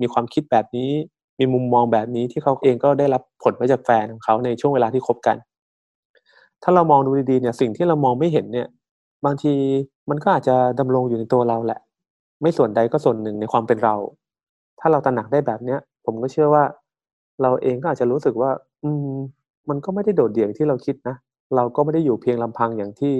[0.00, 0.90] มีความคิดแบบนี้
[1.38, 5.36] มีมุมมองแบบนี้ที่เขาเองก็ได้รับผลมาจากแฟนของเขาในช่วงเวลาที่คบกัน
[6.62, 8.68] ถ้าเรามองดูดีๆเนี่ยสิ่งที่เรามองไม่เห็นเนี่ย
[9.24, 9.54] บางที
[10.10, 11.80] มันก็อาจจะดำรงอยู่ในตัวเราแหละ
[12.42, 13.94] ไม่ส่วนใดก็ส่วนหนึ่งในความเป็นเรา
[14.80, 16.64] ถ้าเราตระหนักได้แบบเนี้ย ผมก็เชื่อว่า
[17.42, 18.50] เราเองก็อาจจะรู้สึกว่า
[18.84, 19.16] อืม
[19.68, 21.16] มันก็ไม่ได้โดดเดี่ยวที่เราคิดนะ
[21.56, 23.14] เราก็ไม่ได้อยู่เพียงลำพังอย่างที่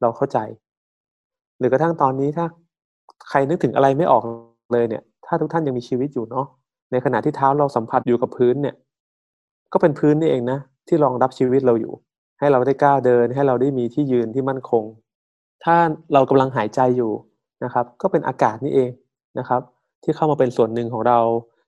[0.00, 0.38] เราเข้าใจ
[1.58, 2.46] หรือกระทั่งตอนนี้ถ้า
[3.28, 4.22] ใครนึกถึงอะไรไม่ออก
[4.72, 6.46] เลยเนี่ย ถ้าทุกท่านยังมีชีวิตอยู่เนาะ
[6.92, 8.74] ในขณะที่เท้าเราสัมผัสอยู่กับพื้นเนี่ย
[9.72, 11.92] ก็เป็นพื้นนี่เองนะ ที่รองรับชีวิตเราอยู่
[12.38, 14.84] ให้เราได้ก้าวเดิน ให้เราได้มีที่ยืนที่มั่นคง
[15.64, 15.76] ถ้า
[16.12, 17.12] เรากำลังหายใจอยู่
[17.64, 18.90] นะครับ ก็เป็นอากาศนี่เอง
[19.38, 19.60] นะครับ
[20.02, 21.18] ที่เข้ามาเป็นส่วนหนึ่งของเรา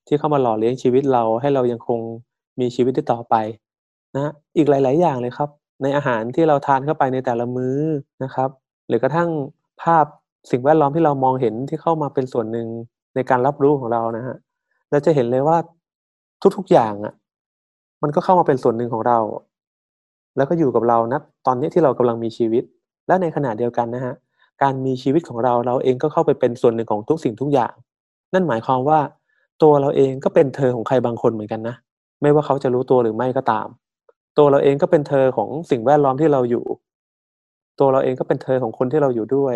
[0.06, 2.00] ที่เข้ามาหล่อเลี้ยงชีวิตเราให้เรายังคง
[2.60, 3.34] มีชีวิตได้ต่อไป
[4.16, 5.48] นะอีกหลาย ๆ อย่างเลยครับ
[5.82, 7.76] ในอาหารที่เราทานเข้าไปในแต่ละมื้อ
[8.24, 8.50] นะครับ
[8.88, 9.30] หรือกระทั่ง
[9.82, 10.06] ภาพ
[10.50, 12.66] สิ่งแวดล้อมที่เรามองเห็นที่เข้ามาเป็นส่วนหนึ่ง
[13.14, 14.36] ในการรับรู้ของเรานะฮะ
[14.90, 15.56] เราจะเห็นเลยว่า
[16.56, 17.14] ทุก ๆ อย่างอะ
[18.02, 19.18] มันก็เข้ามาเป็นส่วนหนึ่งของเรา
[20.36, 22.64] แล้วก็อยู่กับเรานะตอนนี้ที่เรากำลังมีชีวิต
[23.06, 24.14] และในขณะเดียวกันนะฮะ
[24.62, 27.72] การมีชีวิตของเราเราเองก็เข้าไปเป็นส่วนหนึ่งของทุกสิ่งทุกอย่าง
[28.32, 28.98] นั่นหมายความว่า
[29.62, 31.74] ตัวเราเองก็เป็นเธอของใครบางคนเหมือนกันนะ
[32.22, 33.66] ไม่ว่าเขาจะรู้ตัวหรือไม่ก็ตาม
[34.38, 36.64] ตัวเราเองก็เป็นเธอของสิ่งแวดล้อมที่เราอยู่
[37.80, 39.54] ตัวเราเองก็เป็นเธอของคนที่เราอยู่ด้วย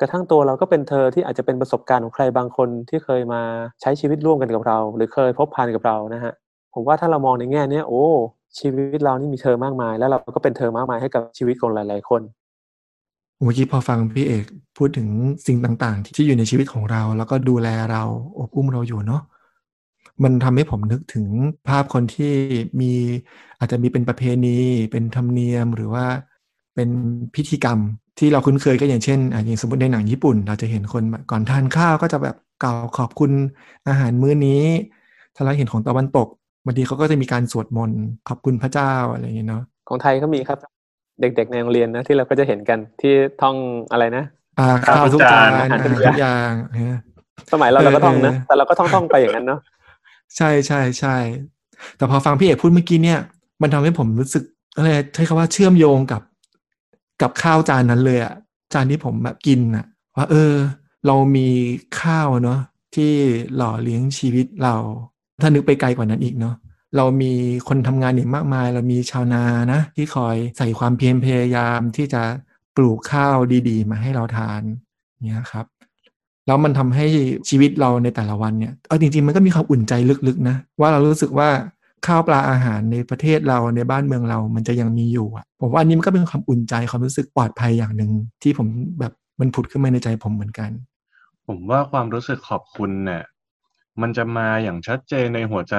[0.00, 3.40] กระทั่งตัวเราก็เป็นเธอที่อาจจะเป็นประสบการณ์ของใครบางคนที่เคยมา
[3.80, 6.32] ใช้ชีวิตร่วมกันกับเรา หรือเคยพบผ่านกับเรานะฮะ
[6.74, 8.04] ผมว่าถ้าเรามองในแง่เนี้ยโอ้
[8.58, 12.22] ชีวิตเรานี่มีเธอมากมาย แล้วเราก็เป็นเธอมากมายให้กับชีวิตของหลาย ๆ คน
[13.42, 14.44] เมื่อกี้พอฟังพี่เอก
[14.78, 15.08] พูดถึง
[15.46, 18.02] สิ่งต่างๆ ที่อยู่ในชีวิตของเรา แล้วก็ดูแลเรา
[18.38, 19.22] อบอุ้มเราอยู่เนาะ
[20.22, 21.26] มันทำให้ผมนึกถึง
[21.68, 22.32] ภาพคนที่
[22.80, 22.92] มี
[23.58, 24.58] อาจจะมีเป็นประเพณี
[24.92, 26.06] เป็นธรรมเนียมหรือว่า
[26.74, 26.88] เป็น
[27.34, 27.78] พิธีกรรม
[28.18, 33.30] ที่เราคุ้นเคยก็อย่างเช่นอะอย่างสมมติในหนังญี่ปุ่น เราจะเห็นคนแบบก่อนทานข้าวก็จะแบบกล่าวขอบคุณ
[33.88, 34.64] อาหารมื้อนี้
[35.34, 36.28] ถ้าเราเห็นของตะวันตก
[36.64, 40.58] บางทีเขาก็จะมีการสวดมนต์ขอบคุณพระเจ้าอะไรอย่างเงี้ยเนาะของไทยก็มีครับ
[41.20, 43.56] เด็กๆในโรงเรียนนะที่เราก็จะเห็นกันที่ท่อง
[43.92, 44.24] อะไรนะ
[44.58, 46.94] อ่าข้าวข้าวทุกทุกจาจานนอาหารทุกอย่างเออ
[47.52, 49.60] สมัยเราเราก็ท่องนะเออแต่เราก็ท่องท่องๆไปอย่างนั้นเนาะ
[50.36, 51.16] ใช่ใช่ใช่
[51.96, 53.20] แต่พอฟังพี่เอกพูดเมื่อกี้เนี่ย
[53.62, 54.44] มันทำให้ผมรู้สึก
[54.76, 56.22] อะไรใช้คำว่าเชื่อมโยงกับ
[57.22, 58.34] กับข้าวจานนั้นเลยอะ
[58.72, 60.52] จานที่ผมแบบกินอะว่าเออ
[61.06, 61.48] เรามี
[62.00, 62.60] ข้าวเนาะ
[62.94, 63.12] ที่
[63.56, 64.74] หล่อเลี้ยงชีวิตเรา
[65.40, 66.54] ถ้านึกไปไกลกว่านั้นอีกเนาะ
[66.96, 67.32] เรามี
[67.68, 72.22] คนทำงานอีกมากมาย เรามีชาวนานะ ที่คอยใส่ความเพียรพยายามที่จะ
[72.76, 73.36] ปลูกข้าว
[73.68, 74.62] ดี ๆ มาให้เราทาน
[75.26, 75.66] เนี่ยครับ
[76.46, 77.06] แล้วมันทำให้
[77.48, 79.92] ชีวิตเราในแต่ละวันเนี่ยเอาจริงๆมันก็มีความอุ่นใจ
[80.28, 81.48] ลึกๆนะว่าเรารู้สึกว่า
[82.06, 88.10] ข้าวปลาอาหารในประเทศเราในบ้านเมืองเรามันจะยังมีอยู่อะผมว่าอันนี้มันก็เป็นความอุ่นใจความรู้สึกปลอดภัยอย่างหนึ่ง
[88.42, 88.66] ที่ผม
[89.00, 90.70] แบบมันผุดขึ้นมาในใจผมเหมือนกัน
[91.46, 93.24] ผมว่าความรู้สึกขอบคุณเนี่ย
[94.00, 95.76] มันจะมาอย่างชัดเจนในหัวใจ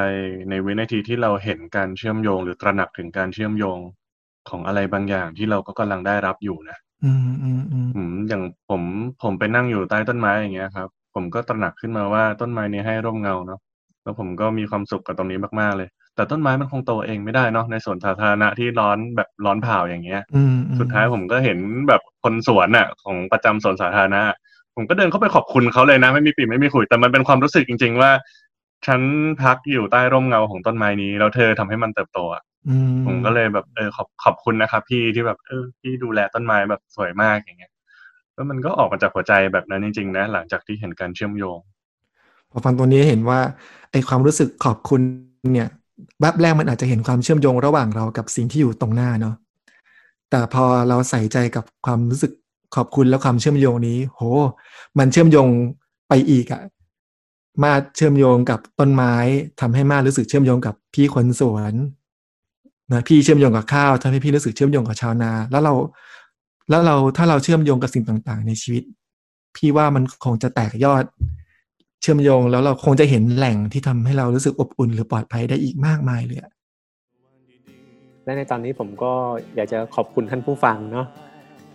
[0.49, 3.79] ในวินาทีที่เราเห็นการเชื่อมโยง หรือตระหนักถึงการเชื่อมโยง
[4.49, 8.81] ของอะไรบางอย่างที่เราก็กำลังได้รับอยู่นะ อืม อืม อืม อืม อย่างผม
[9.23, 13.59] ผมไปนั่งอยู่ใต้ต้นไม้ อย่างเงี้ยครับ ผมก็ตระหนักขึ้นมาว่า ต้นไม้นี้ให้ร่มเงาเนาะ
[14.03, 24.21] แล้วผมก็มีความสุขกับตรงนี้มาก ๆ เลย แต่ต้นไม้มันคงโตเองไม่ได้เนาะ ในสวนสาธารณะที่ร้อนแบบร้อนเผา อย่างเงี้ย อืมอืมสุดท้ายผมก็เห็นแบบคนสวนน่ะ ของประจำสวนสาธารณะ
[24.75, 28.11] ผมก็เดินเข้าไปขอบคุณเขาเลยนะ ไม่มีปีไม่มีขุยแต่มันเป็นความรู้สึกจริง ๆ ว่า
[28.87, 29.01] ฉัน
[29.41, 32.54] พักอยู่ใต้ร่มเงาของต้นไม้นี้ แล้วเธอทำให้มันเติบโตอะอืม
[33.05, 37.71] ผมก็เลยแบบเออขอบขอบคุณนะครับ พี่ที่แบบเออพี่ดูแลต้นไม้แบบสวยมากอย่างเงี้ย
[38.33, 41.59] แล้วมันก็ออกมาจากหัวใจแบบนั้นจริงๆนะหลังจากที่เห็นการเชื่อมโยง
[42.51, 43.39] พอฟังตัวนี้เห็นว่า
[43.91, 45.01] ไอความรู้สึกขอบคุณ
[45.53, 45.69] เนี่ย
[46.21, 49.35] แวบแรกมันอาจจะเห็นความเชื่อมโยงระหว่างเรากับสิ่งที่อยู่ตรงหน้าเนาะ
[50.29, 52.31] แต่พอเราใส่ใจกับความรู้สึก
[52.75, 54.21] ขอบคุณและความเชื่อมโยงนี้ โห
[54.97, 55.47] มันเชื่อมโยง
[56.09, 56.61] ไปอีกอะ
[57.63, 59.13] มาเชื่อมโยงกับต้นไม้
[59.61, 61.73] ทำให้มารู้สึกเชื่อมโยงกับพี่คนสวน
[62.91, 65.73] นะพี่เชื่อมโยงกับข้าวทำให้พี่รู้สึกเชื่อมโยงกับชาวนา แล้วเรา
[66.69, 68.83] แล้วเราถ้าเราเชื่อมโยงกับสิ่งต่าง ๆ ในชีวิต
[69.55, 71.03] พี่ว่ามันคงจะแตกยอด
[72.01, 76.39] เชื่อมโยงแล้วเราคงจะเห็นแหล่งที่ทำให้เรารู้สึกอบอุ่นหรือปลอดภัยได้อีกมากมายเลย
[78.25, 79.13] และในตอนนี้ผมก็
[79.55, 81.07] อยากจะขอบคุณท่านผู้ฟังเนาะ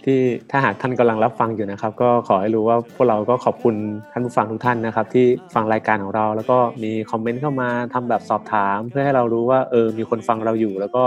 [0.04, 3.74] ที่ถ้าหากท่านกำลังรับฟังอยู่นะครับ ก็ขอให้รู้ว่าพวกเราก็ขอบคุณ
[4.12, 11.04] ท่านผู้ฟังทุกท่านนะครับ ที่ฟังรายการของเรา แล้วก็มีคอมเมนต์เข้ามาทำแบบสอบถาม เพื่อให้เรารู้ว่าเออมีคนฟังเราอยู่ แล้วก็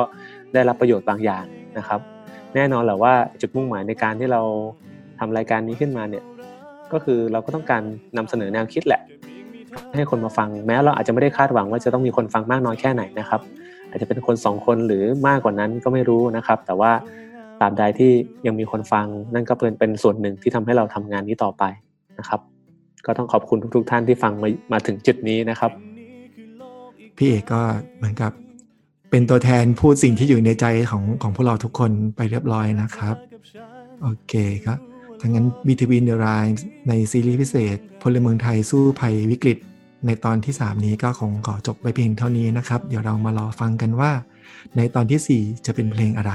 [0.53, 1.45] ได้รับประโยชน์บางอย่าง
[1.77, 1.99] นะครับ
[2.55, 4.41] แน่นอนแหละว่าจุดมุ่งหมายในการที่เรา
[5.19, 6.23] ทำรายการนี้ขึ้นมาเนี่ย
[6.91, 7.83] ก็คือเราก็ต้องการ
[8.17, 9.01] นำเสนอแนวคิดแหละ
[9.95, 13.41] ให้คนมาฟังแม้เราอาจจะไม่ได้คาดหวังว่าจะต้องมีคนฟังมากน้อยแค่ไหนนะครับ
[13.89, 16.91] อาจจะเป็นคนสองคนหรือมากกว่านั้นก็ไม่รู้นะครับ แต่ว่า
[17.63, 18.11] ตราบใดที่
[18.45, 21.63] ยังมีคนฟัง นั่นก็เป็นเป็นส่วนหนึ่งที่ทำให้เราทำงานนี้ต่อไป
[22.19, 22.39] นะครับ
[23.05, 25.71] ก็ต้องขอบคุณทุก ๆ ท่านที่ฟังมามาถึงจุดนี้นะครับ
[27.17, 27.61] พี่เอกก็
[27.97, 28.31] เหมือนกับ
[29.11, 33.15] เป็นตัวแทนพูดสิ่งที่อยู่ในใจของของพวกเราทุกคนไปเรียบร้อยนะครับ
[34.01, 34.33] โอเค
[34.65, 34.79] ครับ
[35.21, 39.57] ทั้งนั้น Between the Lines ในซีรีส์พิเศษ พลเมืองไทยสู้ภัยวิกฤต
[40.05, 44.11] ในตอนที่ 3 นี้ก็คงขอจบไปเพียงเท่านี้นะครับ เดี๋ยวเรามารอฟังกันว่า
[44.77, 46.33] ในตอนทีสี่4 จะเป็นเพลงอะไร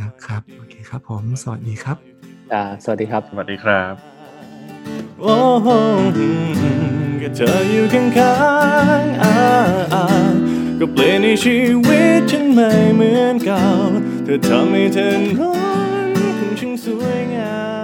[0.00, 1.96] นะครับ โอเคครับผม สวัสดีครับ
[2.54, 3.94] อ่าสวัสดีครับ สวัสดีครับ
[5.22, 5.68] โอ้โห
[6.18, 8.36] อืมก็เธออยู่ข้า
[9.00, 9.36] งๆอ่า
[9.94, 10.04] อ่า
[10.78, 13.66] ก็เปลี่ยนในชีวิตฉันไม่เหมือนเก่า
[14.24, 15.54] เธอทำให้เธอนอ
[16.06, 17.54] นของฉันสวยงา